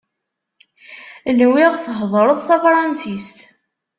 [1.39, 3.37] Nwiɣ theddreḍ tafransist.